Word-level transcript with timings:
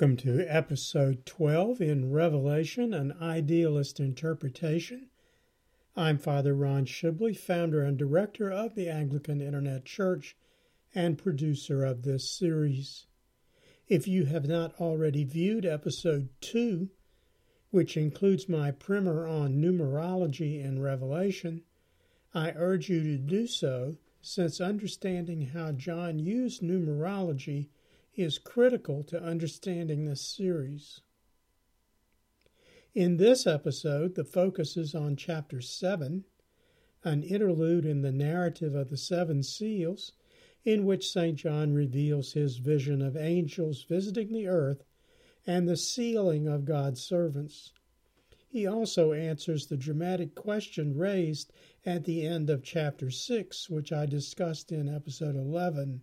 Welcome 0.00 0.16
to 0.18 0.46
episode 0.46 1.26
12 1.26 1.80
in 1.80 2.12
Revelation, 2.12 2.94
an 2.94 3.16
idealist 3.20 3.98
interpretation. 3.98 5.08
I'm 5.96 6.18
Father 6.18 6.54
Ron 6.54 6.86
Shibley, 6.86 7.36
founder 7.36 7.82
and 7.82 7.98
director 7.98 8.48
of 8.48 8.76
the 8.76 8.88
Anglican 8.88 9.40
Internet 9.40 9.86
Church 9.86 10.36
and 10.94 11.18
producer 11.18 11.84
of 11.84 12.02
this 12.02 12.30
series. 12.30 13.08
If 13.88 14.06
you 14.06 14.26
have 14.26 14.46
not 14.46 14.72
already 14.80 15.24
viewed 15.24 15.66
episode 15.66 16.28
2, 16.42 16.90
which 17.72 17.96
includes 17.96 18.48
my 18.48 18.70
primer 18.70 19.26
on 19.26 19.60
numerology 19.60 20.64
in 20.64 20.80
Revelation, 20.80 21.64
I 22.32 22.52
urge 22.54 22.88
you 22.88 23.02
to 23.02 23.18
do 23.18 23.48
so 23.48 23.96
since 24.22 24.60
understanding 24.60 25.48
how 25.48 25.72
John 25.72 26.20
used 26.20 26.62
numerology 26.62 27.70
is 28.18 28.36
critical 28.36 29.04
to 29.04 29.22
understanding 29.22 30.04
this 30.04 30.20
series. 30.20 31.02
In 32.92 33.16
this 33.16 33.46
episode, 33.46 34.16
the 34.16 34.24
focus 34.24 34.76
is 34.76 34.92
on 34.92 35.14
chapter 35.14 35.60
7, 35.60 36.24
an 37.04 37.22
interlude 37.22 37.86
in 37.86 38.02
the 38.02 38.10
narrative 38.10 38.74
of 38.74 38.90
the 38.90 38.96
seven 38.96 39.44
seals, 39.44 40.14
in 40.64 40.84
which 40.84 41.08
St. 41.08 41.36
John 41.36 41.72
reveals 41.72 42.32
his 42.32 42.56
vision 42.56 43.02
of 43.02 43.16
angels 43.16 43.84
visiting 43.84 44.32
the 44.32 44.48
earth 44.48 44.82
and 45.46 45.68
the 45.68 45.76
sealing 45.76 46.48
of 46.48 46.64
God's 46.64 47.00
servants. 47.00 47.72
He 48.48 48.66
also 48.66 49.12
answers 49.12 49.66
the 49.66 49.76
dramatic 49.76 50.34
question 50.34 50.96
raised 50.96 51.52
at 51.86 52.04
the 52.04 52.26
end 52.26 52.50
of 52.50 52.64
chapter 52.64 53.12
6, 53.12 53.70
which 53.70 53.92
I 53.92 54.06
discussed 54.06 54.72
in 54.72 54.92
episode 54.92 55.36
11 55.36 56.00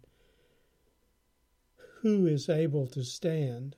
who 2.05 2.27
is 2.27 2.47
able 2.49 2.85
to 2.85 3.03
stand. 3.03 3.75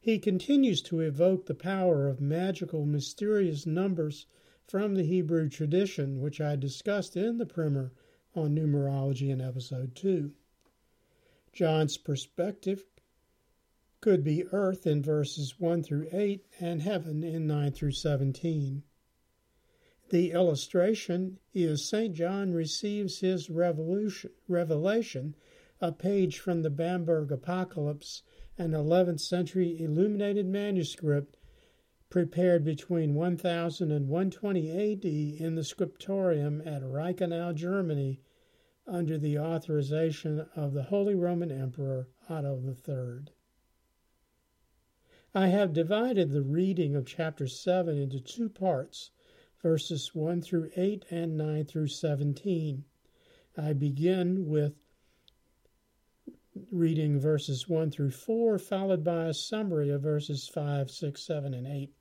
He 0.00 0.18
continues 0.18 0.80
to 0.80 1.00
evoke 1.00 1.44
the 1.44 1.54
power 1.54 2.08
of 2.08 2.18
magical, 2.18 2.86
mysterious 2.86 3.66
numbers 3.66 4.24
from 4.66 4.94
the 4.94 5.02
Hebrew 5.02 5.50
tradition, 5.50 6.22
which 6.22 6.40
I 6.40 6.56
discussed 6.56 7.14
in 7.14 7.36
the 7.36 7.44
primer 7.44 7.92
on 8.34 8.54
numerology 8.54 9.28
in 9.28 9.42
episode 9.42 9.94
2. 9.94 10.32
John's 11.52 11.98
perspective 11.98 12.86
could 14.00 14.24
be 14.24 14.46
earth 14.52 14.86
in 14.86 15.02
verses 15.02 15.60
1 15.60 15.82
through 15.82 16.08
8 16.10 16.46
and 16.58 16.80
heaven 16.80 17.22
in 17.22 17.46
9 17.46 17.72
through 17.72 17.92
17. 17.92 18.82
The 20.08 20.30
illustration 20.30 21.38
is 21.52 21.84
St. 21.84 22.14
John 22.14 22.52
receives 22.52 23.18
his 23.18 23.50
revelation 23.50 25.34
a 25.86 25.92
page 25.92 26.40
from 26.40 26.62
the 26.62 26.70
Bamberg 26.70 27.30
Apocalypse, 27.30 28.24
an 28.58 28.72
11th 28.72 29.20
century 29.20 29.80
illuminated 29.80 30.44
manuscript 30.44 31.36
prepared 32.10 32.64
between 32.64 33.14
1000 33.14 33.92
and 33.92 34.08
120 34.08 34.68
AD 34.68 35.04
in 35.04 35.54
the 35.54 35.62
scriptorium 35.62 36.60
at 36.66 36.82
Reichenau, 36.82 37.54
Germany, 37.54 38.20
under 38.84 39.16
the 39.16 39.38
authorization 39.38 40.48
of 40.56 40.72
the 40.72 40.82
Holy 40.82 41.14
Roman 41.14 41.52
Emperor 41.52 42.08
Otto 42.28 42.60
III. 42.66 43.26
I 45.36 45.46
have 45.46 45.72
divided 45.72 46.32
the 46.32 46.42
reading 46.42 46.96
of 46.96 47.06
chapter 47.06 47.46
7 47.46 47.96
into 47.96 48.18
two 48.18 48.48
parts, 48.48 49.12
verses 49.62 50.16
1 50.16 50.42
through 50.42 50.72
8 50.76 51.04
and 51.10 51.36
9 51.36 51.64
through 51.64 51.88
17. 51.88 52.84
I 53.56 53.72
begin 53.72 54.48
with 54.48 54.74
reading 56.70 57.20
verses 57.20 57.68
1 57.68 57.90
through 57.90 58.10
4, 58.10 58.58
followed 58.58 59.04
by 59.04 59.26
a 59.26 59.34
summary 59.34 59.90
of 59.90 60.02
verses 60.02 60.48
5, 60.48 60.90
6, 60.90 61.22
7, 61.22 61.52
and 61.52 61.66
8. 61.66 61.92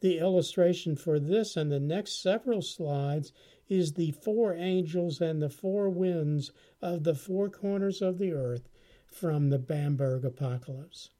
The 0.00 0.18
illustration 0.18 0.94
for 0.94 1.18
this 1.18 1.56
and 1.56 1.72
the 1.72 1.80
next 1.80 2.22
several 2.22 2.62
slides 2.62 3.32
is 3.68 3.94
the 3.94 4.12
four 4.12 4.54
angels 4.54 5.20
and 5.20 5.42
the 5.42 5.50
four 5.50 5.90
winds 5.90 6.52
of 6.80 7.02
the 7.02 7.16
four 7.16 7.50
corners 7.50 8.00
of 8.00 8.18
the 8.18 8.32
earth 8.32 8.68
from 9.06 9.50
the 9.50 9.58
Bamberg 9.58 10.24
Apocalypse. 10.24 11.10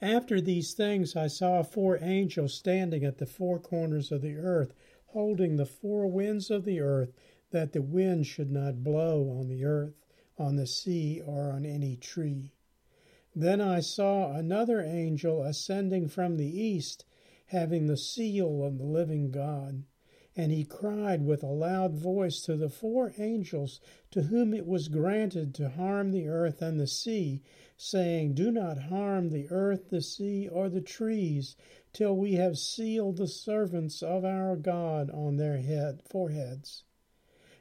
After 0.00 0.40
these 0.40 0.72
things, 0.72 1.14
I 1.14 1.26
saw 1.26 1.62
four 1.62 1.98
angels 2.02 2.54
standing 2.54 3.04
at 3.04 3.18
the 3.18 3.26
four 3.26 3.58
corners 3.58 4.10
of 4.10 4.22
the 4.22 4.36
earth, 4.36 4.72
holding 5.06 5.56
the 5.56 5.66
four 5.66 6.06
winds 6.06 6.50
of 6.50 6.64
the 6.64 6.80
earth, 6.80 7.12
that 7.50 7.72
the 7.72 7.82
wind 7.82 8.26
should 8.26 8.50
not 8.50 8.82
blow 8.82 9.28
on 9.28 9.48
the 9.48 9.64
earth 9.64 9.94
on 10.38 10.56
the 10.56 10.66
sea, 10.66 11.20
or 11.20 11.50
on 11.52 11.64
any 11.64 11.96
tree. 11.96 12.52
Then 13.34 13.60
I 13.60 13.80
saw 13.80 14.32
another 14.32 14.82
angel 14.82 15.42
ascending 15.42 16.08
from 16.08 16.36
the 16.36 16.60
east, 16.60 17.06
having 17.46 17.86
the 17.86 17.96
seal 17.96 18.62
of 18.62 18.76
the 18.76 18.84
living 18.84 19.30
God. 19.30 19.84
And 20.36 20.52
he 20.52 20.64
cried 20.64 21.24
with 21.24 21.42
a 21.42 21.46
loud 21.46 21.94
voice 21.94 22.40
to 22.42 22.56
the 22.56 22.68
four 22.68 23.12
angels 23.18 23.80
to 24.10 24.24
whom 24.24 24.54
it 24.54 24.66
was 24.66 24.88
granted 24.88 25.54
to 25.54 25.68
harm 25.70 26.10
the 26.10 26.28
earth 26.28 26.60
and 26.60 26.78
the 26.78 26.86
sea, 26.86 27.42
saying, 27.76 28.34
Do 28.34 28.50
not 28.50 28.78
harm 28.84 29.30
the 29.30 29.48
earth, 29.50 29.88
the 29.88 30.02
sea, 30.02 30.48
or 30.48 30.68
the 30.68 30.80
trees, 30.80 31.56
till 31.92 32.16
we 32.16 32.34
have 32.34 32.58
sealed 32.58 33.16
the 33.16 33.28
servants 33.28 34.02
of 34.02 34.24
our 34.24 34.56
God 34.56 35.10
on 35.10 35.36
their 35.36 35.58
head 35.58 36.02
foreheads. 36.02 36.84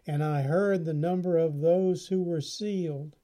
And 0.07 0.23
I 0.23 0.41
heard 0.41 0.85
the 0.85 0.93
number 0.93 1.37
of 1.37 1.61
those 1.61 2.07
who 2.07 2.23
were 2.23 2.41
sealed, 2.41 3.15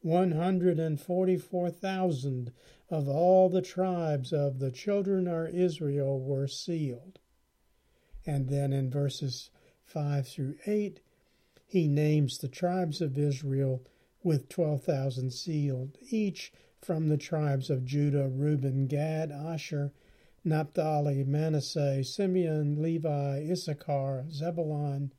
one 0.00 0.32
hundred 0.32 0.78
and 0.78 1.00
forty 1.00 1.36
four 1.36 1.70
thousand 1.70 2.52
of 2.88 3.08
all 3.08 3.48
the 3.48 3.62
tribes 3.62 4.32
of 4.32 4.58
the 4.58 4.70
children 4.70 5.26
of 5.26 5.48
Israel 5.54 6.20
were 6.20 6.46
sealed. 6.46 7.18
And 8.26 8.48
then 8.48 8.72
in 8.72 8.90
verses 8.90 9.50
5 9.84 10.28
through 10.28 10.56
8, 10.66 11.00
he 11.66 11.88
names 11.88 12.38
the 12.38 12.48
tribes 12.48 13.00
of 13.00 13.18
Israel 13.18 13.82
with 14.22 14.48
12,000 14.48 15.32
sealed, 15.32 15.96
each 16.02 16.52
from 16.80 17.08
the 17.08 17.16
tribes 17.16 17.70
of 17.70 17.84
Judah, 17.84 18.28
Reuben, 18.28 18.86
Gad, 18.86 19.30
Asher, 19.30 19.92
Naphtali, 20.44 21.24
Manasseh, 21.24 22.04
Simeon, 22.04 22.80
Levi, 22.80 23.48
Issachar, 23.50 24.26
Zebulun, 24.30 25.12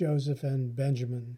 Joseph 0.00 0.42
and 0.42 0.74
Benjamin. 0.74 1.36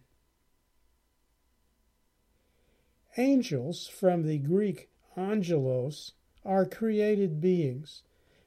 Angels, 3.16 3.88
from 3.88 4.22
the 4.22 4.38
Greek 4.38 4.88
angelos, 5.16 6.12
are 6.44 6.64
created 6.64 7.40
beings. 7.40 8.04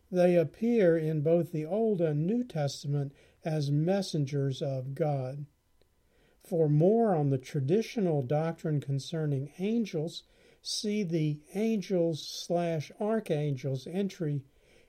They 0.09 0.37
appear 0.37 0.97
in 0.97 1.19
both 1.19 1.51
the 1.51 1.65
Old 1.65 1.99
and 1.99 2.25
New 2.25 2.45
Testament 2.45 3.11
as 3.43 3.69
messengers 3.69 4.61
of 4.61 4.95
God. 4.95 5.47
For 6.41 6.69
more 6.69 7.13
on 7.13 7.29
the 7.29 7.38
traditional 7.38 8.21
doctrine 8.21 8.79
concerning 8.79 9.51
angels, 9.59 10.23
see 10.61 11.03
the 11.03 11.41
angels 11.56 12.25
slash 12.25 12.89
archangels 13.01 13.85
entry 13.85 14.44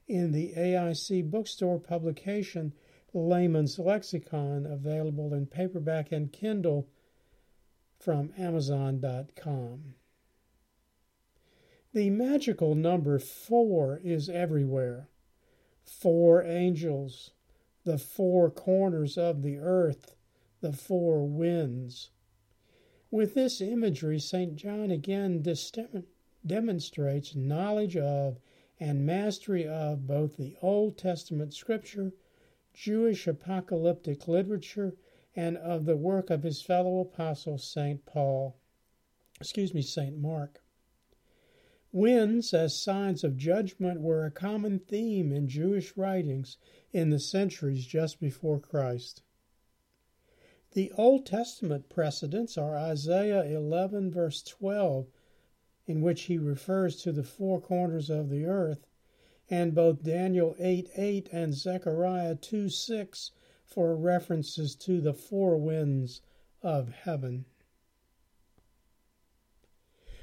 in 0.06 0.31
the 0.31 0.52
AIC 0.56 1.29
bookstore 1.32 1.81
publication 1.81 2.72
Layman's 3.17 3.79
Lexicon, 3.79 4.67
available 4.67 5.33
in 5.33 5.47
paperback 5.47 6.13
and 6.13 6.31
Kindle 6.31 6.87
from 7.99 8.31
Amazon.com. 8.37 9.95
The 11.95 12.11
magical 12.11 12.75
number 12.75 13.19
four 13.19 14.03
is 14.05 14.29
everywhere. 14.29 15.09
Four 15.83 16.43
angels, 16.43 17.31
the 17.85 17.97
four 17.97 18.51
corners 18.51 19.17
of 19.17 19.41
the 19.41 19.57
earth, 19.57 20.15
the 20.61 20.75
four 20.75 21.27
winds. 21.27 22.11
With 23.11 23.33
this 23.33 23.63
imagery, 23.63 24.19
St. 24.19 24.57
John 24.57 24.91
again 24.91 25.43
demonstrates 26.45 27.35
knowledge 27.35 27.97
of 27.97 28.41
and 28.79 29.07
mastery 29.07 29.67
of 29.67 30.07
both 30.07 30.37
the 30.37 30.55
Old 30.61 30.99
Testament 30.99 31.55
scripture 31.55 32.13
Jewish 32.76 33.26
apocalyptic 33.26 34.28
literature 34.28 34.94
and 35.34 35.56
of 35.56 35.87
the 35.87 35.96
work 35.96 36.28
of 36.28 36.43
his 36.43 36.61
fellow 36.61 37.00
apostle 37.00 37.56
St. 37.56 38.05
Paul, 38.05 38.55
excuse 39.40 39.73
me, 39.73 39.81
St. 39.81 40.19
Mark. 40.19 40.62
Winds 41.90 42.52
as 42.52 42.78
signs 42.78 43.25
of 43.25 43.38
judgment 43.38 44.02
were 44.02 44.26
a 44.26 44.31
common 44.31 44.78
theme 44.78 45.32
in 45.32 45.49
Jewish 45.49 45.96
writings 45.96 46.58
in 46.93 47.08
the 47.08 47.19
centuries 47.19 47.87
just 47.87 48.20
before 48.20 48.61
Christ. 48.61 49.22
The 50.72 50.93
Old 50.93 51.25
Testament 51.25 51.88
precedents 51.88 52.58
are 52.58 52.76
Isaiah 52.76 53.43
11, 53.44 54.11
verse 54.11 54.43
12, 54.43 55.06
in 55.87 56.02
which 56.02 56.25
he 56.25 56.37
refers 56.37 56.96
to 56.96 57.12
the 57.12 57.25
four 57.25 57.58
corners 57.58 58.11
of 58.11 58.29
the 58.29 58.44
earth, 58.44 58.87
and 59.48 59.75
both 59.75 60.02
Daniel 60.02 60.56
8 60.58 60.90
8 60.96 61.28
and 61.32 61.54
Zechariah 61.54 62.34
2 62.34 62.69
6 62.69 63.31
for 63.64 63.96
references 63.96 64.75
to 64.76 65.00
the 65.00 65.14
four 65.14 65.56
winds 65.56 66.20
of 66.62 66.90
heaven. 66.90 67.44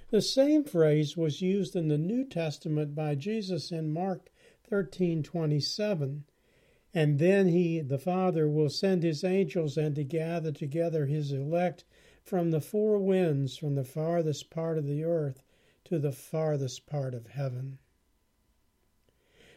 The 0.09 0.21
same 0.21 0.63
phrase 0.63 1.17
was 1.17 1.41
used 1.41 1.75
in 1.75 1.87
the 1.87 1.97
New 1.97 2.23
Testament 2.23 2.93
by 2.93 3.15
Jesus 3.15 3.71
in 3.71 3.91
Mark 3.91 4.31
13:27. 4.69 6.23
And 6.93 7.17
then 7.17 7.47
he, 7.47 7.79
the 7.79 7.97
Father, 7.97 8.47
will 8.47 8.69
send 8.69 9.01
his 9.01 9.23
angels 9.23 9.77
and 9.77 9.95
to 9.95 10.03
gather 10.03 10.51
together 10.51 11.07
his 11.07 11.31
elect 11.31 11.83
from 12.23 12.51
the 12.51 12.61
four 12.61 12.99
winds, 12.99 13.57
from 13.57 13.75
the 13.75 13.83
farthest 13.83 14.49
part 14.49 14.77
of 14.77 14.85
the 14.85 15.03
earth 15.03 15.43
to 15.85 15.97
the 15.97 16.11
farthest 16.11 16.85
part 16.85 17.13
of 17.13 17.27
heaven. 17.27 17.79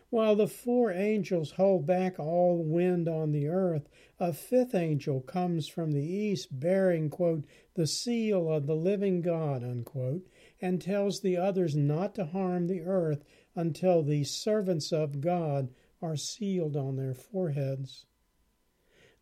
While 0.08 0.36
the 0.36 0.46
four 0.46 0.92
angels 0.92 1.50
hold 1.52 1.84
back 1.84 2.20
all 2.20 2.62
wind 2.62 3.08
on 3.08 3.32
the 3.32 3.48
earth, 3.48 3.88
a 4.20 4.32
fifth 4.32 4.72
angel 4.72 5.20
comes 5.20 5.66
from 5.66 5.90
the 5.90 6.06
east 6.06 6.60
bearing, 6.60 7.10
quote, 7.10 7.44
the 7.74 7.88
seal 7.88 8.48
of 8.48 8.66
the 8.66 8.76
living 8.76 9.20
God, 9.20 9.64
unquote, 9.64 10.26
and 10.60 10.80
tells 10.80 11.20
the 11.20 11.36
others 11.36 11.74
not 11.74 12.14
to 12.14 12.24
harm 12.24 12.68
the 12.68 12.82
earth 12.82 13.24
until 13.56 14.02
the 14.02 14.22
servants 14.22 14.92
of 14.92 15.20
God 15.20 15.70
are 16.00 16.16
sealed 16.16 16.76
on 16.76 16.94
their 16.94 17.14
foreheads. 17.14 18.06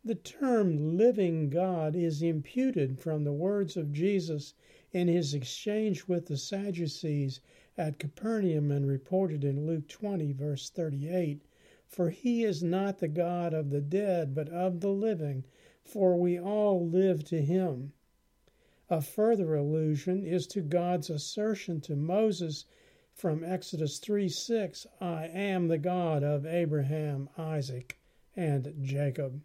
The 0.03 0.13
term 0.13 0.97
living 0.97 1.49
God 1.49 1.95
is 1.95 2.21
imputed 2.21 2.99
from 2.99 3.23
the 3.23 3.33
words 3.33 3.75
of 3.75 3.91
Jesus 3.91 4.53
in 4.91 5.07
his 5.07 5.33
exchange 5.33 6.07
with 6.07 6.27
the 6.27 6.37
Sadducees 6.37 7.41
at 7.77 7.99
Capernaum 7.99 8.71
and 8.71 8.87
reported 8.87 9.43
in 9.43 9.65
Luke 9.65 9.87
20, 9.89 10.31
verse 10.31 10.69
38 10.69 11.41
For 11.85 12.09
he 12.09 12.43
is 12.43 12.63
not 12.63 12.99
the 12.99 13.07
God 13.09 13.53
of 13.53 13.69
the 13.69 13.81
dead, 13.81 14.33
but 14.33 14.47
of 14.49 14.79
the 14.79 14.91
living, 14.91 15.43
for 15.83 16.15
we 16.15 16.39
all 16.39 16.87
live 16.87 17.25
to 17.25 17.41
him. 17.41 17.91
A 18.89 19.01
further 19.01 19.55
allusion 19.55 20.23
is 20.23 20.47
to 20.47 20.61
God's 20.61 21.09
assertion 21.09 21.81
to 21.81 21.95
Moses 21.95 22.65
from 23.11 23.43
Exodus 23.43 23.99
3 23.99 24.29
6, 24.29 24.87
I 25.01 25.27
am 25.27 25.67
the 25.67 25.77
God 25.77 26.23
of 26.23 26.45
Abraham, 26.45 27.29
Isaac, 27.37 27.97
and 28.35 28.73
Jacob. 28.81 29.41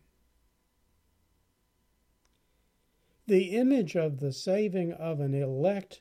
The 3.26 3.56
image 3.56 3.96
of 3.96 4.18
the 4.18 4.32
saving 4.32 4.92
of 4.92 5.20
an 5.20 5.34
elect 5.34 6.00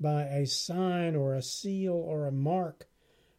by 0.00 0.24
a 0.24 0.46
sign 0.46 1.14
or 1.14 1.34
a 1.34 1.42
seal 1.42 1.94
or 1.94 2.26
a 2.26 2.32
mark 2.32 2.88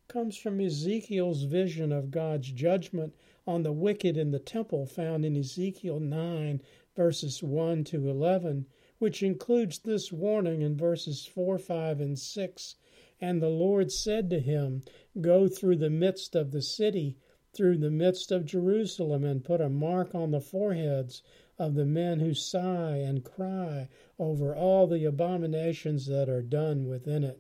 comes 0.08 0.38
from 0.38 0.60
Ezekiel's 0.60 1.44
vision 1.44 1.92
of 1.92 2.12
God's 2.12 2.52
judgment 2.52 3.16
on 3.48 3.64
the 3.64 3.72
wicked 3.72 4.18
in 4.18 4.32
the 4.32 4.40
temple 4.40 4.86
found 4.86 5.26
in 5.26 5.36
Ezekiel 5.36 6.00
9, 6.00 6.62
verses 6.96 7.42
1 7.42 7.84
to 7.86 8.10
11, 8.10 8.68
which 9.00 9.24
includes 9.24 9.80
this 9.80 10.12
warning 10.12 10.62
in 10.62 10.76
verses 10.78 11.26
4, 11.26 11.58
5, 11.58 12.02
and 12.02 12.20
6 12.20 12.76
and 13.24 13.40
the 13.40 13.50
Lord 13.50 13.92
said 13.92 14.32
to 14.32 14.40
him, 14.40 14.82
Go 15.22 15.48
through 15.48 15.76
the 15.76 15.92
midst 15.92 16.36
of 16.36 16.52
the 16.52 16.62
city, 16.62 17.18
through 17.54 17.78
the 17.78 17.92
midst 17.92 18.32
of 18.32 18.46
Jerusalem, 18.46 19.24
and 19.24 19.44
put 19.44 19.62
a 19.62 19.70
mark 19.70 20.16
on 20.16 20.32
the 20.32 20.42
foreheads 20.42 21.22
of 21.62 21.76
the 21.76 21.86
men 21.86 22.20
who 22.20 22.34
sigh 22.34 22.98
and 22.98 23.24
cry 23.24 23.88
over 24.18 24.56
all 24.56 24.88
the 24.88 25.06
abominations 25.06 26.08
that 26.08 26.28
are 26.28 26.42
done 26.42 26.88
within 26.88 27.24
it. 27.24 27.40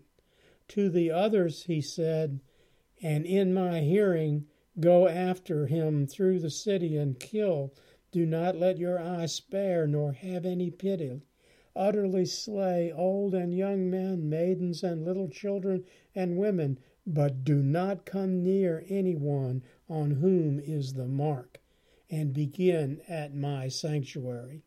To 0.70 0.90
the 0.90 1.10
others 1.10 1.64
he 1.64 1.82
said, 1.82 2.40
And 3.02 3.26
in 3.26 3.54
my 3.54 3.80
hearing, 3.80 4.46
go 4.80 5.08
after 5.08 5.68
him 5.68 6.06
through 6.06 6.40
the 6.40 6.50
city 6.52 6.96
and 6.96 7.20
kill. 7.20 7.74
Do 8.12 8.26
not 8.26 8.56
let 8.56 8.78
your 8.78 9.02
eye 9.02 9.26
spare, 9.26 9.88
nor 9.88 10.12
have 10.12 10.46
any 10.46 10.70
pity 10.70 11.22
utterly 11.76 12.26
slay 12.26 12.92
old 12.92 13.34
and 13.34 13.56
young 13.56 13.90
men, 13.90 14.28
maidens 14.30 14.84
and 14.84 15.06
little 15.06 15.30
children 15.30 15.86
and 16.14 16.38
women, 16.38 16.78
but 17.08 17.46
do 17.46 17.64
not 17.64 18.06
come 18.06 18.44
near 18.44 18.84
anyone 18.90 19.64
on 19.90 20.12
whom 20.12 20.60
is 20.60 20.94
the 20.94 21.08
mark, 21.08 21.61
and 22.12 22.34
begin 22.34 23.02
at 23.08 23.34
my 23.34 23.70
sanctuary. 23.70 24.62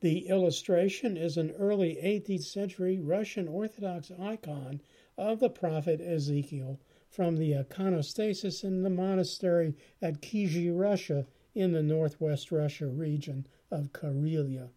The 0.00 0.28
illustration 0.28 1.16
is 1.16 1.38
an 1.38 1.52
early 1.52 1.98
18th 2.04 2.44
century 2.44 3.00
Russian 3.00 3.48
Orthodox 3.48 4.12
icon 4.20 4.82
of 5.16 5.40
the 5.40 5.48
prophet 5.48 6.02
Ezekiel 6.02 6.78
from 7.08 7.36
the 7.36 7.52
iconostasis 7.52 8.62
in 8.62 8.82
the 8.82 8.90
monastery 8.90 9.74
at 10.02 10.20
Kizhi, 10.20 10.70
Russia, 10.70 11.26
in 11.54 11.72
the 11.72 11.82
northwest 11.82 12.52
Russia 12.52 12.86
region 12.86 13.46
of 13.70 13.92
Karelia. 13.94 14.68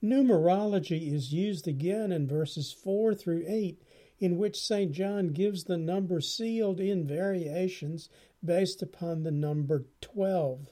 Numerology 0.00 1.12
is 1.12 1.32
used 1.32 1.66
again 1.66 2.12
in 2.12 2.28
verses 2.28 2.72
4 2.72 3.16
through 3.16 3.44
8, 3.48 3.82
in 4.20 4.38
which 4.38 4.60
St. 4.60 4.92
John 4.92 5.28
gives 5.28 5.64
the 5.64 5.76
number 5.76 6.20
sealed 6.20 6.78
in 6.78 7.04
variations 7.04 8.08
based 8.44 8.82
upon 8.82 9.22
the 9.22 9.30
number 9.30 9.86
12. 10.00 10.68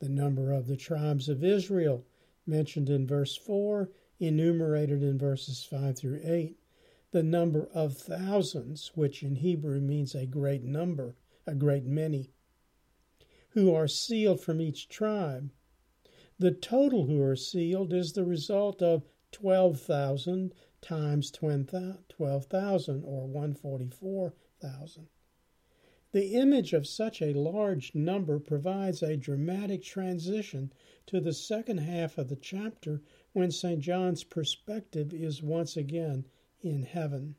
The 0.00 0.08
number 0.08 0.52
of 0.52 0.66
the 0.66 0.76
tribes 0.76 1.28
of 1.28 1.44
Israel, 1.44 2.04
mentioned 2.46 2.90
in 2.90 3.06
verse 3.06 3.36
4, 3.36 3.90
enumerated 4.18 5.02
in 5.02 5.18
verses 5.18 5.64
5 5.64 5.96
through 5.96 6.20
8. 6.22 6.58
The 7.10 7.22
number 7.22 7.68
of 7.74 7.96
thousands, 7.96 8.92
which 8.94 9.22
in 9.22 9.36
Hebrew 9.36 9.80
means 9.80 10.14
a 10.14 10.26
great 10.26 10.64
number, 10.64 11.16
a 11.46 11.54
great 11.54 11.84
many, 11.84 12.30
who 13.50 13.74
are 13.74 13.88
sealed 13.88 14.40
from 14.40 14.60
each 14.60 14.88
tribe 14.88 15.50
the 16.42 16.50
total 16.50 17.06
who 17.06 17.22
are 17.22 17.36
sealed 17.36 17.92
is 17.92 18.14
the 18.14 18.24
result 18.24 18.82
of 18.82 19.04
12,000 19.30 20.52
times 20.80 21.30
12,000 21.30 23.04
or 23.04 23.26
144,000. 23.28 25.08
The 26.12 26.34
image 26.34 26.74
of 26.74 26.86
such 26.86 27.22
a 27.22 27.32
large 27.32 27.94
number 27.94 28.38
provides 28.38 29.02
a 29.02 29.16
dramatic 29.16 29.82
transition 29.82 30.70
to 31.06 31.20
the 31.20 31.32
second 31.32 31.78
half 31.78 32.18
of 32.18 32.28
the 32.28 32.36
chapter 32.36 33.00
when 33.32 33.50
St. 33.50 33.80
John's 33.80 34.22
perspective 34.22 35.14
is 35.14 35.42
once 35.42 35.74
again 35.74 36.26
in 36.60 36.82
heaven. 36.82 37.36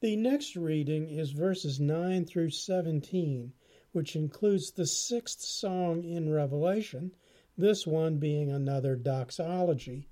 The 0.00 0.16
next 0.16 0.54
reading 0.54 1.08
is 1.08 1.30
verses 1.30 1.80
9 1.80 2.26
through 2.26 2.50
17, 2.50 3.54
which 3.92 4.14
includes 4.14 4.70
the 4.72 4.86
sixth 4.86 5.40
song 5.40 6.04
in 6.04 6.28
Revelation 6.28 7.12
this 7.56 7.86
one 7.86 8.18
being 8.18 8.50
another 8.50 8.94
doxology. 8.94 10.08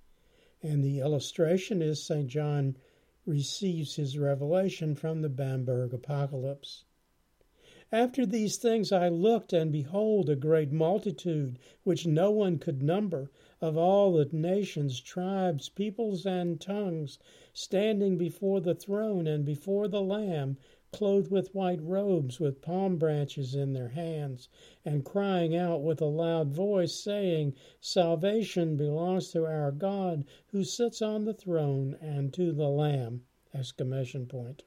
And 0.62 0.82
the 0.82 0.98
illustration 1.00 1.82
is 1.82 2.02
St. 2.02 2.26
John 2.26 2.76
receives 3.26 3.94
his 3.96 4.18
revelation 4.18 4.96
from 4.96 5.20
the 5.20 5.28
Bamberg 5.28 5.92
Apocalypse. 5.92 6.84
After 7.92 8.26
these 8.26 8.56
things 8.56 8.90
I 8.90 9.08
looked, 9.08 9.52
and 9.52 9.70
behold, 9.70 10.28
a 10.28 10.34
great 10.34 10.72
multitude, 10.72 11.56
which 11.84 12.04
no 12.04 12.32
one 12.32 12.58
could 12.58 12.82
number, 12.82 13.30
of 13.60 13.76
all 13.76 14.12
the 14.12 14.28
nations, 14.32 14.98
tribes, 14.98 15.68
peoples, 15.68 16.26
and 16.26 16.60
tongues, 16.60 17.20
standing 17.52 18.18
before 18.18 18.60
the 18.60 18.74
throne 18.74 19.28
and 19.28 19.44
before 19.44 19.86
the 19.86 20.02
Lamb, 20.02 20.56
clothed 20.90 21.30
with 21.30 21.54
white 21.54 21.80
robes, 21.80 22.40
with 22.40 22.60
palm 22.60 22.96
branches 22.96 23.54
in 23.54 23.72
their 23.72 23.90
hands, 23.90 24.48
and 24.84 25.04
crying 25.04 25.54
out 25.54 25.80
with 25.80 26.00
a 26.00 26.06
loud 26.06 26.48
voice, 26.48 26.92
saying, 26.92 27.54
Salvation 27.80 28.76
belongs 28.76 29.30
to 29.30 29.46
our 29.46 29.70
God 29.70 30.24
who 30.48 30.64
sits 30.64 31.00
on 31.00 31.24
the 31.24 31.34
throne 31.34 31.96
and 32.00 32.34
to 32.34 32.50
the 32.50 32.68
Lamb! 32.68 33.22
Exclamation 33.54 34.26
point. 34.26 34.64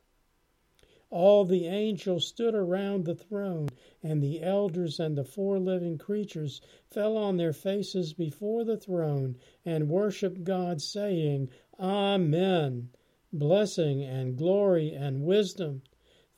All 1.12 1.46
the 1.46 1.66
angels 1.66 2.28
stood 2.28 2.54
around 2.56 3.06
the 3.06 3.16
throne, 3.16 3.70
and 4.04 4.22
the 4.22 4.42
elders 4.42 5.00
and 5.00 5.18
the 5.18 5.24
four 5.24 5.60
living 5.60 5.98
creatures 5.98 6.62
fell 6.89 7.18
on 7.18 7.38
their 7.38 7.54
faces 7.54 8.13
before 8.13 8.63
the 8.63 8.78
throne 8.78 9.38
and 9.66 9.89
worshiped 9.89 10.44
God, 10.44 10.82
saying, 10.82 11.50
Amen. 11.80 12.89
Blessing 13.34 14.04
and 14.04 14.38
glory 14.38 14.92
and 14.92 15.24
wisdom 15.24 15.82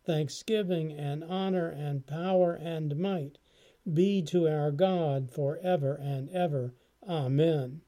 thanksgiving 0.04 0.92
and 0.92 1.24
honor 1.24 1.70
and 1.70 2.06
power 2.08 2.54
and 2.54 2.96
might 2.98 3.38
be 3.92 4.22
to 4.22 4.48
our 4.48 4.72
God 4.72 5.32
for 5.32 5.58
ever 5.60 5.96
and 5.96 6.30
ever. 6.30 6.74
Amen. 7.08 7.82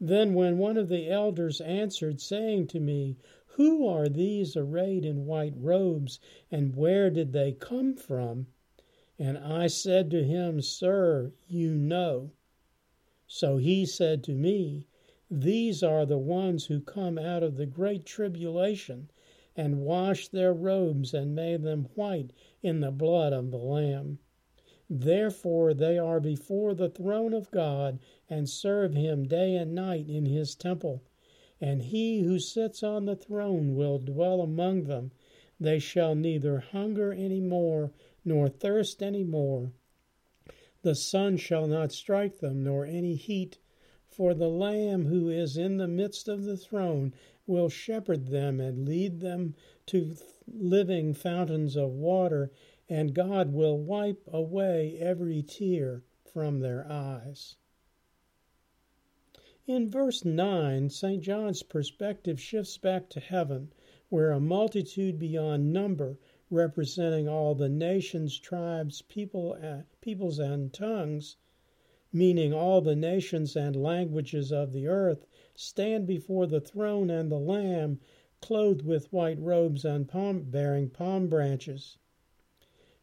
Then, 0.00 0.34
when 0.34 0.58
one 0.58 0.76
of 0.76 0.88
the 0.88 1.08
elders 1.08 1.60
answered, 1.60 2.20
saying 2.20 2.66
to 2.68 2.80
me, 2.80 3.16
Who 3.56 3.86
are 3.86 4.08
these 4.08 4.56
arrayed 4.56 5.04
in 5.04 5.26
white 5.26 5.54
robes, 5.56 6.18
and 6.50 6.74
where 6.74 7.08
did 7.08 7.32
they 7.32 7.52
come 7.52 7.94
from? 7.94 8.48
And 9.16 9.38
I 9.38 9.68
said 9.68 10.10
to 10.10 10.24
him, 10.24 10.60
Sir, 10.60 11.32
you 11.46 11.72
know. 11.72 12.32
So 13.28 13.58
he 13.58 13.86
said 13.86 14.24
to 14.24 14.34
me, 14.34 14.88
These 15.30 15.84
are 15.84 16.04
the 16.04 16.18
ones 16.18 16.66
who 16.66 16.80
come 16.80 17.16
out 17.16 17.44
of 17.44 17.56
the 17.56 17.64
great 17.64 18.04
tribulation 18.04 19.08
and 19.54 19.84
washed 19.84 20.32
their 20.32 20.52
robes 20.52 21.14
and 21.14 21.32
made 21.32 21.62
them 21.62 21.84
white 21.94 22.32
in 22.60 22.80
the 22.80 22.90
blood 22.90 23.32
of 23.32 23.52
the 23.52 23.58
Lamb. 23.58 24.18
Therefore 24.90 25.74
they 25.74 25.96
are 25.96 26.18
before 26.18 26.74
the 26.74 26.90
throne 26.90 27.32
of 27.32 27.52
God 27.52 28.00
and 28.28 28.48
serve 28.48 28.94
him 28.94 29.28
day 29.28 29.54
and 29.54 29.76
night 29.76 30.08
in 30.08 30.26
his 30.26 30.56
temple. 30.56 31.04
And 31.60 31.82
he 31.82 32.22
who 32.22 32.38
sits 32.38 32.82
on 32.82 33.04
the 33.04 33.16
throne 33.16 33.74
will 33.74 33.98
dwell 33.98 34.40
among 34.40 34.84
them. 34.84 35.12
They 35.60 35.78
shall 35.78 36.14
neither 36.14 36.58
hunger 36.58 37.12
any 37.12 37.40
more, 37.40 37.92
nor 38.24 38.48
thirst 38.48 39.02
any 39.02 39.22
more. 39.22 39.72
The 40.82 40.94
sun 40.94 41.36
shall 41.36 41.66
not 41.66 41.92
strike 41.92 42.40
them, 42.40 42.64
nor 42.64 42.84
any 42.84 43.14
heat. 43.14 43.58
For 44.06 44.34
the 44.34 44.50
Lamb 44.50 45.06
who 45.06 45.28
is 45.28 45.56
in 45.56 45.76
the 45.76 45.88
midst 45.88 46.28
of 46.28 46.44
the 46.44 46.56
throne 46.56 47.14
will 47.46 47.68
shepherd 47.68 48.28
them 48.28 48.60
and 48.60 48.86
lead 48.86 49.20
them 49.20 49.54
to 49.86 50.16
living 50.46 51.14
fountains 51.14 51.76
of 51.76 51.90
water, 51.92 52.50
and 52.88 53.14
God 53.14 53.52
will 53.52 53.78
wipe 53.78 54.22
away 54.26 54.98
every 54.98 55.42
tear 55.42 56.04
from 56.24 56.60
their 56.60 56.86
eyes. 56.90 57.56
In 59.66 59.88
verse 59.88 60.26
9, 60.26 60.90
St. 60.90 61.22
John's 61.22 61.62
perspective 61.62 62.38
shifts 62.38 62.76
back 62.76 63.08
to 63.08 63.18
heaven, 63.18 63.72
where 64.10 64.30
a 64.30 64.38
multitude 64.38 65.18
beyond 65.18 65.72
number, 65.72 66.18
representing 66.50 67.28
all 67.28 67.54
the 67.54 67.70
nations, 67.70 68.38
tribes, 68.38 69.00
people, 69.00 69.56
uh, 69.62 69.84
peoples, 70.02 70.38
and 70.38 70.70
tongues, 70.70 71.36
meaning 72.12 72.52
all 72.52 72.82
the 72.82 72.94
nations 72.94 73.56
and 73.56 73.74
languages 73.74 74.52
of 74.52 74.74
the 74.74 74.86
earth, 74.86 75.26
stand 75.54 76.06
before 76.06 76.46
the 76.46 76.60
throne 76.60 77.08
and 77.08 77.32
the 77.32 77.40
Lamb, 77.40 78.00
clothed 78.42 78.82
with 78.82 79.10
white 79.14 79.40
robes 79.40 79.82
and 79.86 80.08
palm 80.08 80.42
bearing 80.42 80.90
palm 80.90 81.26
branches. 81.26 81.96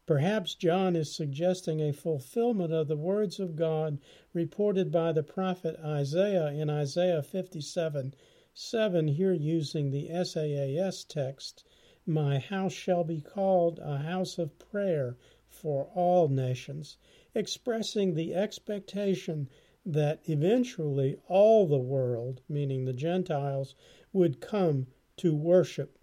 Perhaps 0.04 0.56
John 0.56 0.96
is 0.96 1.14
suggesting 1.14 1.80
a 1.80 1.92
fulfillment 1.92 2.72
of 2.72 2.88
the 2.88 2.96
words 2.96 3.38
of 3.38 3.54
God 3.54 4.00
reported 4.32 4.90
by 4.90 5.12
the 5.12 5.22
prophet 5.22 5.78
Isaiah 5.78 6.48
in 6.48 6.68
Isaiah 6.68 7.22
57 7.22 8.12
7, 8.52 9.06
here 9.06 9.32
using 9.32 9.92
the 9.92 10.08
SAAS 10.08 11.04
text 11.04 11.62
My 12.04 12.40
house 12.40 12.72
shall 12.72 13.04
be 13.04 13.20
called 13.20 13.78
a 13.78 13.98
house 13.98 14.38
of 14.38 14.58
prayer 14.58 15.16
for 15.48 15.84
all 15.94 16.26
nations, 16.26 16.96
expressing 17.32 18.14
the 18.14 18.34
expectation 18.34 19.48
that 19.86 20.28
eventually 20.28 21.16
all 21.28 21.64
the 21.64 21.78
world, 21.78 22.40
meaning 22.48 22.86
the 22.86 22.92
Gentiles, 22.92 23.76
would 24.12 24.40
come 24.40 24.88
to 25.18 25.32
worship 25.32 25.96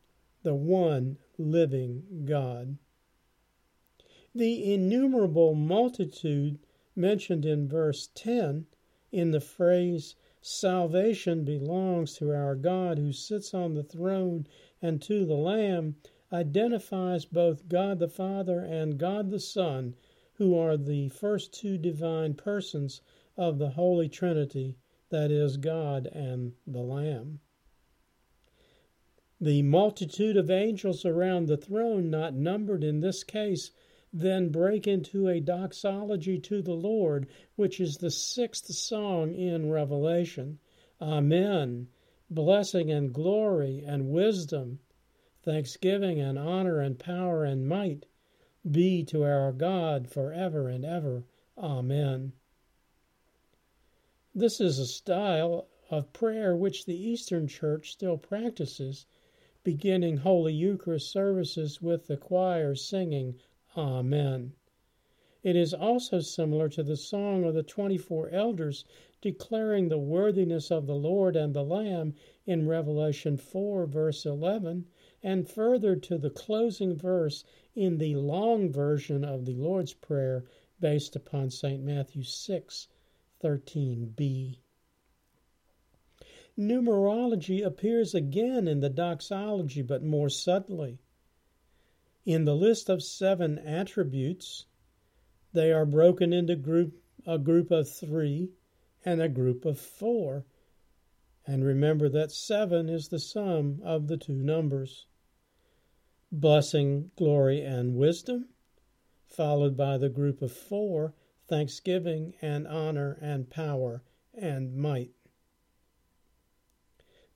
the 0.43 0.55
one 0.55 1.17
living 1.37 2.23
God. 2.23 2.77
The 4.36 4.74
innumerable 4.74 5.55
multitude 5.55 6.59
mentioned 6.95 7.45
in 7.45 7.67
verse 7.67 8.09
10 8.13 8.67
in 9.12 9.31
the 9.31 9.41
phrase, 9.41 10.15
Salvation 10.39 11.43
belongs 11.43 12.13
to 12.17 12.31
our 12.31 12.55
God 12.55 13.00
who 13.00 13.12
sits 13.12 13.55
on 13.55 13.74
the 13.74 13.83
throne 13.83 14.45
and 14.81 15.01
to 15.01 15.25
the 15.25 15.36
Lamb, 15.36 15.95
identifies 16.31 17.25
both 17.25 17.67
God 17.67 17.98
the 17.98 18.07
Father 18.07 18.59
and 18.59 19.00
God 19.00 19.31
the 19.31 19.39
Son, 19.39 19.95
who 20.33 20.55
are 20.55 20.77
the 20.77 21.09
first 21.09 21.51
two 21.51 21.77
divine 21.77 22.36
persons 22.36 23.01
of 23.36 23.57
the 23.57 23.71
Holy 23.71 24.07
Trinity, 24.07 24.77
that 25.09 25.31
is, 25.31 25.57
God 25.57 26.05
and 26.13 26.53
the 26.67 26.81
Lamb. 26.81 27.39
The 29.41 29.63
multitude 29.63 30.38
of 30.38 30.51
angels 30.51 31.03
around 31.03 31.48
the 31.48 31.57
throne, 31.57 32.12
not 32.12 32.36
numbered 32.36 32.83
in 32.83 33.00
this 33.00 33.24
case, 33.24 33.71
then 34.11 34.49
break 34.49 34.87
into 34.87 35.27
a 35.27 35.39
doxology 35.39 36.39
to 36.39 36.61
the 36.61 36.73
Lord, 36.73 37.27
which 37.55 37.79
is 37.79 37.97
the 37.97 38.09
sixth 38.09 38.65
song 38.73 39.33
in 39.35 39.69
Revelation. 39.69 40.59
Amen. 40.99 41.87
Blessing 42.29 42.91
and 42.91 43.13
glory 43.13 43.83
and 43.85 44.09
wisdom, 44.09 44.79
thanksgiving 45.43 46.19
and 46.19 46.39
honor 46.39 46.79
and 46.79 46.97
power 46.97 47.43
and 47.43 47.67
might 47.67 48.07
be 48.69 49.03
to 49.03 49.23
our 49.23 49.51
God 49.51 50.09
forever 50.09 50.67
and 50.69 50.83
ever. 50.83 51.23
Amen. 51.57 52.33
This 54.33 54.59
is 54.59 54.79
a 54.79 54.85
style 54.85 55.67
of 55.89 56.13
prayer 56.13 56.55
which 56.55 56.85
the 56.85 56.95
Eastern 56.95 57.47
Church 57.47 57.91
still 57.91 58.17
practices, 58.17 59.05
beginning 59.63 60.17
Holy 60.17 60.53
Eucharist 60.53 61.11
services 61.11 61.81
with 61.81 62.07
the 62.07 62.17
choir 62.17 62.75
singing 62.75 63.39
Amen. 63.77 64.53
It 65.41 65.55
is 65.55 65.73
also 65.73 66.19
similar 66.19 66.67
to 66.69 66.83
the 66.83 66.97
song 66.97 67.45
of 67.45 67.53
the 67.53 67.63
24 67.63 68.29
elders 68.31 68.83
declaring 69.21 69.88
the 69.88 69.97
worthiness 69.97 70.71
of 70.71 70.88
the 70.88 70.95
Lord 70.95 71.35
and 71.35 71.53
the 71.53 71.63
Lamb 71.63 72.15
in 72.45 72.67
Revelation 72.67 73.38
4, 73.38 73.85
verse 73.85 74.25
11, 74.25 74.85
and 75.21 75.47
further 75.47 75.95
to 75.95 76.17
the 76.17 76.29
closing 76.29 76.95
verse 76.95 77.43
in 77.75 77.97
the 77.97 78.15
long 78.15 78.71
version 78.71 79.23
of 79.23 79.45
the 79.45 79.53
Lord's 79.53 79.93
Prayer 79.93 80.45
based 80.79 81.15
upon 81.15 81.49
St. 81.49 81.83
Matthew 81.83 82.23
6, 82.23 82.88
13b. 83.43 84.57
Numerology 86.57 87.65
appears 87.65 88.13
again 88.13 88.67
in 88.67 88.79
the 88.79 88.89
doxology, 88.89 89.81
but 89.81 90.03
more 90.03 90.29
subtly. 90.29 90.99
In 92.25 92.45
the 92.45 92.55
list 92.55 92.89
of 92.89 93.01
seven 93.01 93.57
attributes, 93.59 94.65
they 95.53 95.71
are 95.71 95.85
broken 95.85 96.33
into 96.33 96.55
group 96.55 97.01
a 97.25 97.38
group 97.38 97.71
of 97.71 97.89
three 97.89 98.51
and 99.05 99.21
a 99.21 99.29
group 99.29 99.65
of 99.65 99.79
four. 99.79 100.45
And 101.45 101.63
remember 101.63 102.09
that 102.09 102.31
seven 102.31 102.89
is 102.89 103.07
the 103.07 103.19
sum 103.19 103.81
of 103.83 104.07
the 104.07 104.17
two 104.17 104.41
numbers. 104.41 105.07
Blessing, 106.31 107.11
glory, 107.15 107.61
and 107.61 107.95
wisdom, 107.95 108.49
followed 109.25 109.75
by 109.75 109.97
the 109.97 110.09
group 110.09 110.41
of 110.41 110.51
four, 110.51 111.13
thanksgiving 111.47 112.35
and 112.41 112.67
honor 112.67 113.17
and 113.21 113.49
power 113.49 114.03
and 114.33 114.75
might. 114.75 115.11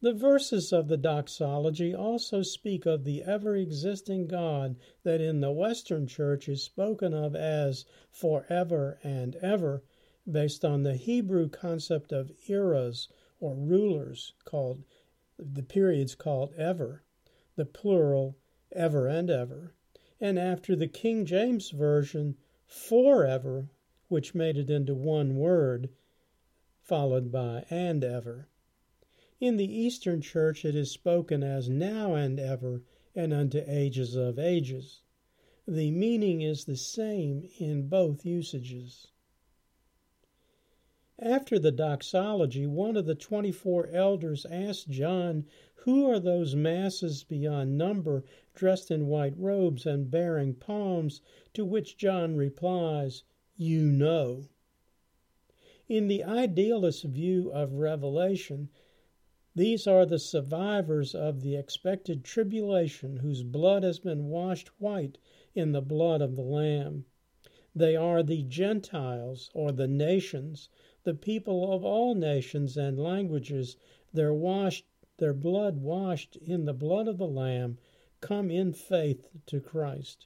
The 0.04 0.12
verses 0.12 0.74
of 0.74 0.90
the 0.90 0.98
doxology 0.98 1.96
also 1.96 2.42
speak 2.42 2.86
of 2.86 3.06
the 3.06 3.24
ever 3.24 3.56
existing 3.56 4.28
God 4.28 4.76
that 5.04 5.22
in 5.22 5.40
the 5.40 5.54
Western 5.54 6.08
Church 6.08 6.50
is 6.50 6.62
spoken 6.62 7.14
of 7.14 7.38
as 7.38 7.86
forever 8.12 9.00
and 9.02 9.38
ever, 9.38 9.82
based 10.30 10.66
on 10.66 10.84
the 10.84 10.98
Hebrew 10.98 11.48
concept 11.48 12.12
of 12.12 12.34
eras 12.50 13.08
or 13.40 13.56
rulers 13.56 14.34
called 14.44 14.84
the 15.40 15.64
periods 15.64 16.16
called 16.16 16.54
ever, 16.58 17.06
the 17.56 17.64
plural 17.64 18.36
ever 18.74 19.08
and 19.08 19.30
ever, 19.30 19.74
and 20.20 20.38
after 20.38 20.76
the 20.76 20.90
King 20.90 21.26
James 21.26 21.70
Version, 21.70 22.36
forever, 22.66 23.70
which 24.10 24.36
made 24.36 24.58
it 24.58 24.70
into 24.70 24.96
one 24.96 25.38
word, 25.38 25.88
followed 26.82 27.32
by 27.32 27.66
and 27.70 28.04
ever. 28.04 28.50
In 29.46 29.58
the 29.58 29.70
Eastern 29.70 30.22
Church 30.22 30.64
it 30.64 30.74
is 30.74 30.90
spoken 30.90 31.44
as 31.44 31.68
now 31.68 32.16
and 32.16 32.40
ever 32.40 32.82
and 33.14 33.34
unto 33.34 33.62
ages 33.68 34.16
of 34.16 34.40
ages. 34.40 35.02
The 35.68 35.92
meaning 35.92 36.40
is 36.40 36.64
the 36.64 36.78
same 36.78 37.50
in 37.60 37.90
both 37.90 38.26
usages. 38.26 39.10
After 41.20 41.60
the 41.60 41.74
doxology, 41.74 42.66
one 42.66 42.96
of 42.96 43.06
the 43.06 43.16
twenty 43.16 43.52
four 43.52 43.90
elders 43.90 44.46
asked 44.46 44.90
John, 44.90 45.46
Who 45.84 46.06
are 46.06 46.22
those 46.22 46.56
masses 46.56 47.26
beyond 47.26 47.78
number, 47.78 48.24
dressed 48.56 48.92
in 48.92 49.08
white 49.08 49.38
robes 49.38 49.86
and 49.86 50.10
bearing 50.10 50.54
palms? 50.54 51.20
To 51.54 51.66
which 51.66 51.98
John 51.98 52.38
replies, 52.38 53.24
You 53.58 53.82
know. 53.92 54.48
In 55.90 56.08
the 56.08 56.24
idealist 56.24 57.04
view 57.04 57.52
of 57.52 57.74
Revelation, 57.74 58.70
these 59.56 59.86
are 59.86 60.04
the 60.04 60.18
survivors 60.18 61.14
of 61.14 61.42
the 61.42 61.56
expected 61.56 62.24
tribulation, 62.24 63.18
whose 63.18 63.44
blood 63.44 63.84
has 63.84 64.00
been 64.00 64.26
washed 64.26 64.70
white 64.82 65.20
in 65.54 65.74
the 65.74 65.82
blood 65.82 66.24
of 66.24 66.36
the 66.36 66.42
Lamb. 66.42 67.06
They 67.76 67.96
are 67.96 68.24
the 68.24 68.42
Gentiles, 68.42 69.52
or 69.54 69.72
the 69.72 69.88
nations, 69.88 70.70
the 71.04 71.14
people 71.14 71.72
of 71.72 71.86
all 71.86 72.16
nations 72.16 72.78
and 72.78 72.98
languages, 72.98 73.78
their 74.12 74.34
washed 74.34 74.86
their 75.18 75.34
blood 75.36 75.78
washed 75.78 76.36
in 76.38 76.66
the 76.66 76.74
blood 76.74 77.08
of 77.08 77.20
the 77.20 77.28
Lamb, 77.28 77.78
come 78.22 78.50
in 78.50 78.74
faith 78.74 79.30
to 79.46 79.60
Christ. 79.60 80.26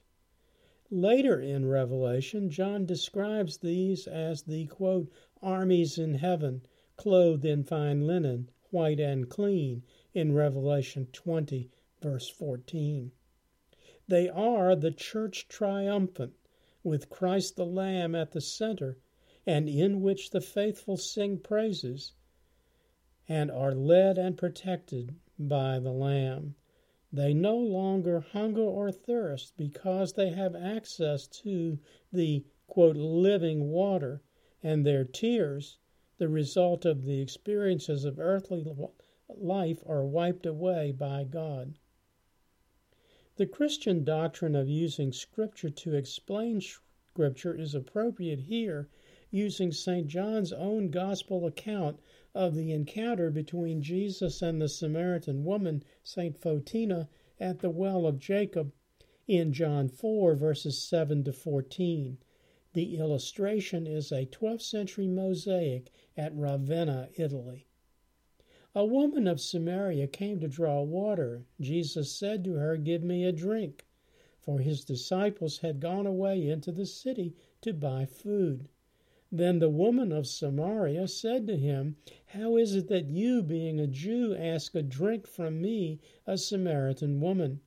Later 0.90 1.38
in 1.38 1.66
Revelation, 1.66 2.48
John 2.48 2.86
describes 2.86 3.58
these 3.58 4.06
as 4.06 4.44
the 4.44 4.66
quote, 4.68 5.12
armies 5.42 5.98
in 5.98 6.14
heaven, 6.14 6.62
clothed 6.96 7.44
in 7.44 7.62
fine 7.62 8.06
linen, 8.06 8.50
white 8.70 9.00
and 9.00 9.28
clean 9.28 9.82
in 10.12 10.32
Revelation 10.32 11.06
20, 11.12 11.70
verse 12.00 12.28
14. 12.28 13.12
They 14.06 14.28
are 14.28 14.74
the 14.74 14.90
church 14.90 15.48
triumphant, 15.48 16.34
with 16.82 17.10
Christ 17.10 17.56
the 17.56 17.66
Lamb 17.66 18.14
at 18.14 18.32
the 18.32 18.40
center, 18.40 18.98
and 19.46 19.68
in 19.68 20.02
which 20.02 20.30
the 20.30 20.40
faithful 20.40 20.96
sing 20.96 21.38
praises 21.38 22.12
and 23.28 23.50
are 23.50 23.74
led 23.74 24.16
and 24.16 24.38
protected 24.38 25.14
by 25.38 25.78
the 25.78 25.92
Lamb. 25.92 26.54
They 27.12 27.34
no 27.34 27.56
longer 27.56 28.20
hunger 28.20 28.62
or 28.62 28.90
thirst 28.90 29.56
because 29.56 30.12
they 30.12 30.30
have 30.30 30.54
access 30.54 31.26
to 31.42 31.78
the 32.12 32.44
quote, 32.66 32.96
living 32.96 33.70
water, 33.70 34.22
and 34.62 34.84
their 34.84 35.04
tears, 35.04 35.78
the 36.18 36.28
result 36.28 36.84
of 36.84 37.04
the 37.04 37.20
experiences 37.20 38.04
of 38.04 38.18
earthly 38.18 38.66
life, 39.28 39.82
are 39.86 40.04
wiped 40.04 40.44
away 40.44 40.92
by 40.92 41.24
God. 41.24 41.78
The 43.36 43.46
Christian 43.46 44.02
doctrine 44.02 44.56
of 44.56 44.68
using 44.68 45.12
Scripture 45.12 45.70
to 45.70 45.94
explain 45.94 46.60
Scripture 46.60 47.54
is 47.54 47.72
appropriate 47.72 48.40
here, 48.40 48.88
using 49.30 49.70
St. 49.70 50.08
John's 50.08 50.52
own 50.52 50.90
Gospel 50.90 51.46
account 51.46 52.00
of 52.34 52.56
the 52.56 52.72
encounter 52.72 53.30
between 53.30 53.80
Jesus 53.80 54.42
and 54.42 54.60
the 54.60 54.68
Samaritan 54.68 55.44
woman, 55.44 55.84
St. 56.02 56.36
Photina, 56.36 57.08
at 57.38 57.60
the 57.60 57.70
well 57.70 58.06
of 58.06 58.18
Jacob 58.18 58.72
in 59.28 59.52
John 59.52 59.88
4, 59.88 60.34
verses 60.34 60.82
7 60.82 61.22
to 61.24 61.32
14. 61.32 62.18
The 62.74 62.98
illustration 62.98 63.86
is 63.86 64.12
a 64.12 64.26
12th 64.26 64.60
century 64.60 65.06
mosaic 65.06 65.90
at 66.18 66.36
Ravenna, 66.36 67.08
Italy. 67.16 67.66
A 68.74 68.84
woman 68.84 69.26
of 69.26 69.40
Samaria 69.40 70.06
came 70.06 70.38
to 70.40 70.48
draw 70.48 70.82
water. 70.82 71.46
Jesus 71.58 72.12
said 72.12 72.44
to 72.44 72.52
her, 72.52 72.76
Give 72.76 73.02
me 73.02 73.24
a 73.24 73.32
drink, 73.32 73.86
for 74.38 74.58
his 74.58 74.84
disciples 74.84 75.58
had 75.58 75.80
gone 75.80 76.06
away 76.06 76.46
into 76.46 76.70
the 76.70 76.84
city 76.84 77.34
to 77.62 77.72
buy 77.72 78.04
food. 78.04 78.68
Then 79.32 79.58
the 79.58 79.70
woman 79.70 80.12
of 80.12 80.26
Samaria 80.26 81.08
said 81.08 81.46
to 81.46 81.56
him, 81.56 81.96
How 82.26 82.56
is 82.56 82.74
it 82.74 82.88
that 82.88 83.08
you, 83.08 83.42
being 83.42 83.80
a 83.80 83.86
Jew, 83.86 84.34
ask 84.34 84.74
a 84.74 84.82
drink 84.82 85.26
from 85.26 85.62
me, 85.62 86.00
a 86.26 86.36
Samaritan 86.36 87.20
woman? 87.20 87.60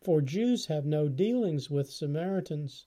For 0.00 0.22
Jews 0.22 0.66
have 0.66 0.86
no 0.86 1.08
dealings 1.08 1.70
with 1.70 1.90
Samaritans. 1.90 2.86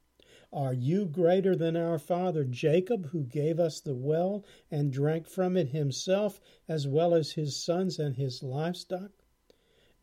Are 0.53 0.73
you 0.73 1.05
greater 1.05 1.55
than 1.55 1.77
our 1.77 1.97
father 1.97 2.43
Jacob, 2.43 3.05
who 3.11 3.23
gave 3.23 3.57
us 3.57 3.79
the 3.79 3.95
well 3.95 4.43
and 4.69 4.91
drank 4.91 5.25
from 5.25 5.55
it 5.55 5.69
himself, 5.69 6.41
as 6.67 6.85
well 6.85 7.13
as 7.13 7.31
his 7.31 7.55
sons 7.55 7.97
and 7.97 8.17
his 8.17 8.43
livestock? 8.43 9.11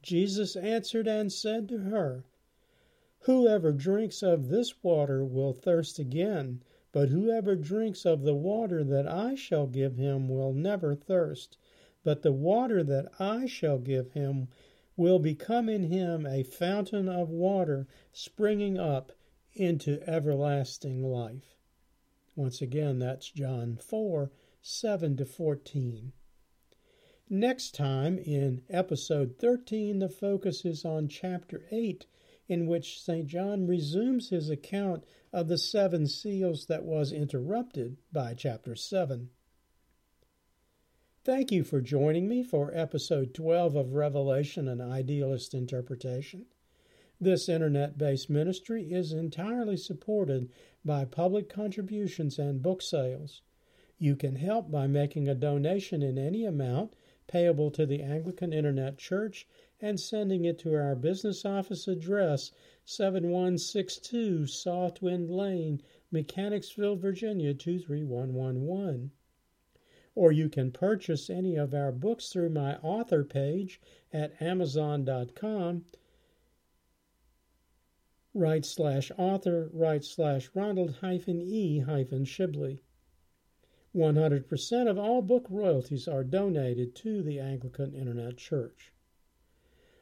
Jesus 0.00 0.56
answered 0.56 1.06
and 1.06 1.30
said 1.30 1.68
to 1.68 1.78
her, 1.80 2.24
Whoever 3.20 3.72
drinks 3.72 4.22
of 4.22 4.48
this 4.48 4.82
water 4.82 5.22
will 5.22 5.52
thirst 5.52 5.98
again, 5.98 6.62
but 6.92 7.10
whoever 7.10 7.54
drinks 7.54 8.06
of 8.06 8.22
the 8.22 8.34
water 8.34 8.82
that 8.82 9.06
I 9.06 9.34
shall 9.34 9.66
give 9.66 9.96
him 9.96 10.30
will 10.30 10.54
never 10.54 10.94
thirst. 10.94 11.58
But 12.02 12.22
the 12.22 12.32
water 12.32 12.82
that 12.84 13.12
I 13.18 13.44
shall 13.44 13.78
give 13.78 14.12
him 14.12 14.48
will 14.96 15.18
become 15.18 15.68
in 15.68 15.92
him 15.92 16.24
a 16.26 16.42
fountain 16.42 17.06
of 17.06 17.28
water 17.28 17.86
springing 18.12 18.78
up 18.78 19.12
into 19.54 20.02
everlasting 20.08 21.02
life. 21.02 21.56
Once 22.36 22.62
again, 22.62 22.98
that's 22.98 23.30
John 23.30 23.76
4 23.76 24.30
7 24.62 25.16
to 25.16 25.24
14. 25.24 26.12
Next 27.30 27.74
time, 27.74 28.18
in 28.18 28.62
episode 28.70 29.36
13, 29.38 29.98
the 29.98 30.08
focus 30.08 30.64
is 30.64 30.84
on 30.84 31.08
chapter 31.08 31.64
8, 31.70 32.06
in 32.48 32.66
which 32.66 33.02
St. 33.02 33.26
John 33.26 33.66
resumes 33.66 34.30
his 34.30 34.48
account 34.48 35.04
of 35.32 35.48
the 35.48 35.58
seven 35.58 36.06
seals 36.06 36.66
that 36.66 36.84
was 36.84 37.12
interrupted 37.12 37.98
by 38.12 38.34
chapter 38.34 38.74
7. 38.74 39.30
Thank 41.24 41.52
you 41.52 41.64
for 41.64 41.82
joining 41.82 42.28
me 42.28 42.42
for 42.42 42.74
episode 42.74 43.34
12 43.34 43.76
of 43.76 43.92
Revelation 43.92 44.66
and 44.66 44.80
Idealist 44.80 45.52
Interpretation. 45.52 46.46
This 47.20 47.48
internet 47.48 47.98
based 47.98 48.30
ministry 48.30 48.92
is 48.92 49.12
entirely 49.12 49.76
supported 49.76 50.50
by 50.84 51.04
public 51.04 51.48
contributions 51.48 52.38
and 52.38 52.62
book 52.62 52.80
sales. 52.80 53.42
You 53.98 54.14
can 54.14 54.36
help 54.36 54.70
by 54.70 54.86
making 54.86 55.26
a 55.28 55.34
donation 55.34 56.00
in 56.00 56.16
any 56.16 56.44
amount 56.44 56.94
payable 57.26 57.72
to 57.72 57.84
the 57.86 58.02
Anglican 58.02 58.52
Internet 58.52 58.98
Church 58.98 59.48
and 59.80 59.98
sending 59.98 60.44
it 60.44 60.60
to 60.60 60.76
our 60.76 60.94
business 60.94 61.44
office 61.44 61.88
address 61.88 62.52
7162 62.84 64.46
Southwind 64.46 65.28
Lane, 65.28 65.82
Mechanicsville, 66.12 66.94
Virginia 66.94 67.52
23111. 67.52 69.10
Or 70.14 70.30
you 70.30 70.48
can 70.48 70.70
purchase 70.70 71.28
any 71.28 71.56
of 71.56 71.74
our 71.74 71.90
books 71.90 72.28
through 72.28 72.50
my 72.50 72.76
author 72.76 73.24
page 73.24 73.80
at 74.12 74.40
Amazon.com 74.40 75.84
right 78.38 78.64
slash 78.64 79.10
author 79.18 79.68
right 79.72 80.04
slash 80.04 80.48
Ronald 80.54 80.98
hyphen 81.00 81.40
E 81.40 81.80
hyphen 81.80 82.24
Shibley. 82.24 82.78
100% 83.96 84.88
of 84.88 84.96
all 84.96 85.22
book 85.22 85.46
royalties 85.50 86.06
are 86.06 86.22
donated 86.22 86.94
to 86.94 87.20
the 87.20 87.40
Anglican 87.40 87.92
Internet 87.94 88.36
Church. 88.36 88.92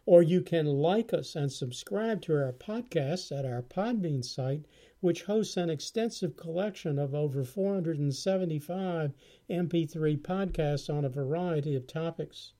Or 0.04 0.22
you 0.22 0.42
can 0.42 0.66
like 0.66 1.14
us 1.14 1.34
and 1.34 1.50
subscribe 1.50 2.20
to 2.22 2.34
our 2.34 2.52
podcasts 2.52 3.36
at 3.36 3.46
our 3.46 3.62
Podbean 3.62 4.22
site, 4.22 4.66
which 5.00 5.22
hosts 5.22 5.56
an 5.56 5.70
extensive 5.70 6.36
collection 6.36 6.98
of 6.98 7.14
over 7.14 7.42
475 7.42 9.14
MP3 9.48 10.18
podcasts 10.18 10.92
on 10.92 11.06
a 11.06 11.08
variety 11.08 11.74
of 11.74 11.86
topics. 11.86 12.52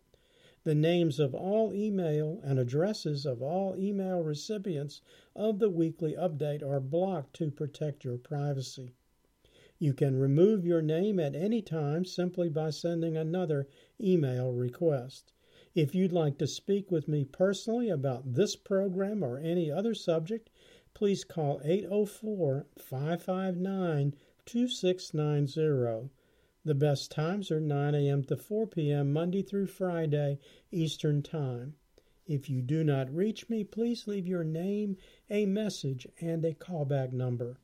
The 0.64 0.74
names 0.74 1.18
of 1.18 1.34
all 1.34 1.72
email 1.72 2.40
and 2.44 2.58
addresses 2.58 3.24
of 3.24 3.42
all 3.42 3.74
email 3.76 4.22
recipients 4.22 5.00
of 5.34 5.58
the 5.58 5.70
weekly 5.70 6.12
update 6.12 6.62
are 6.62 6.80
blocked 6.80 7.34
to 7.36 7.50
protect 7.50 8.04
your 8.04 8.18
privacy. 8.18 8.92
You 9.80 9.94
can 9.94 10.16
remove 10.16 10.66
your 10.66 10.82
name 10.82 11.20
at 11.20 11.36
any 11.36 11.62
time 11.62 12.04
simply 12.04 12.48
by 12.48 12.70
sending 12.70 13.16
another 13.16 13.68
email 14.00 14.52
request. 14.52 15.32
If 15.72 15.94
you'd 15.94 16.12
like 16.12 16.36
to 16.38 16.48
speak 16.48 16.90
with 16.90 17.06
me 17.06 17.24
personally 17.24 17.88
about 17.88 18.34
this 18.34 18.56
program 18.56 19.22
or 19.22 19.38
any 19.38 19.70
other 19.70 19.94
subject, 19.94 20.50
please 20.94 21.22
call 21.22 21.60
804 21.62 22.66
559 22.76 24.16
2690. 24.44 26.10
The 26.64 26.74
best 26.74 27.12
times 27.12 27.52
are 27.52 27.60
9 27.60 27.94
a.m. 27.94 28.24
to 28.24 28.36
4 28.36 28.66
p.m. 28.66 29.12
Monday 29.12 29.42
through 29.42 29.68
Friday, 29.68 30.40
Eastern 30.72 31.22
Time. 31.22 31.76
If 32.26 32.50
you 32.50 32.62
do 32.62 32.82
not 32.82 33.14
reach 33.14 33.48
me, 33.48 33.62
please 33.62 34.08
leave 34.08 34.26
your 34.26 34.42
name, 34.42 34.96
a 35.30 35.46
message, 35.46 36.08
and 36.20 36.44
a 36.44 36.52
callback 36.52 37.12
number. 37.12 37.60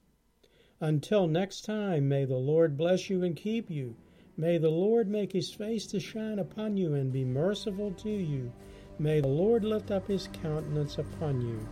Until 0.85 1.27
next 1.27 1.65
time, 1.65 2.11
may 2.11 2.27
the 2.27 2.37
Lord 2.37 2.77
bless 2.77 3.09
you 3.09 3.23
and 3.23 3.35
keep 3.35 3.71
you. 3.71 3.97
May 4.37 4.59
the 4.59 4.69
Lord 4.69 5.09
make 5.09 5.33
his 5.33 5.51
face 5.51 5.87
to 5.87 5.99
shine 5.99 6.39
upon 6.39 6.77
you 6.77 6.93
and 6.93 7.11
be 7.11 7.25
merciful 7.25 7.93
to 7.93 8.11
you. 8.11 8.53
May 8.99 9.23
the 9.23 9.29
Lord 9.29 9.65
lift 9.65 9.91
up 9.91 10.07
his 10.07 10.29
countenance 10.43 10.99
upon 10.99 11.41
you 11.41 11.67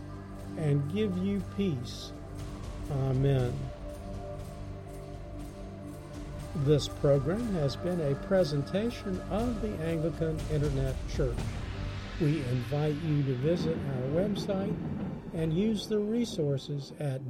and 0.57 0.91
give 0.91 1.15
you 1.19 1.43
peace. 1.55 2.11
Amen. 2.89 3.53
This 6.65 6.87
program 6.87 7.53
has 7.53 7.75
been 7.75 8.01
a 8.01 8.15
presentation 8.15 9.21
of 9.29 9.61
the 9.61 9.75
Anglican 9.83 10.39
Internet 10.51 10.95
Church. 11.15 11.37
We 12.19 12.39
invite 12.39 12.95
you 13.03 13.21
to 13.21 13.33
visit 13.35 13.77
our 13.77 14.23
website 14.23 14.75
and 15.35 15.53
use 15.53 15.85
the 15.85 15.99
resources 15.99 16.93
at 16.99 17.29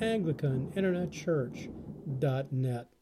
www.anglicaninternetchurch.net. 0.00 2.97